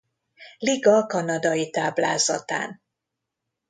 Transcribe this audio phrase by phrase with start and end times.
[0.59, 2.81] Liga kanadai táblázatán.